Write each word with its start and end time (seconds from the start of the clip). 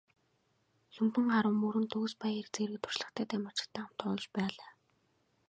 Лхүмбэнгарав, 0.93 1.55
Мөрөн, 1.61 1.85
Төгсбаяр 1.91 2.47
зэрэг 2.53 2.77
туршлагатай 2.81 3.25
тамирчидтай 3.29 3.81
хамтдаа 3.83 3.99
тоглож 4.01 4.25
байлаа. 4.35 4.71